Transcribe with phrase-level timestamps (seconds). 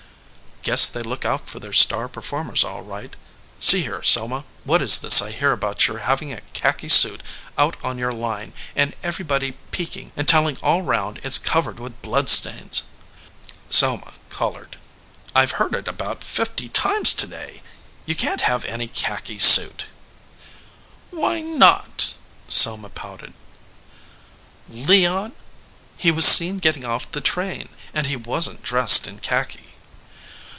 [0.63, 3.15] "Guess they look out for their star performers all right.
[3.59, 6.53] See here, Selma, what is this I hear 167 EDGEWATER PEOPLE about your having a
[6.81, 7.23] khaki suit
[7.57, 11.99] out on your line, and everybody peeking and telling all round it s covered with
[12.03, 12.83] blood stains?"
[13.71, 14.77] Selma colored.
[15.33, 17.63] "I ve heard it about fifty times to day.
[18.05, 19.85] You can t have any khaki suit."
[21.09, 22.13] "Why not?"
[22.47, 23.33] Selma pouted.
[24.69, 25.31] "Leon?
[25.97, 29.65] He was seen getting off the train, and he wasn t dressed in khaki."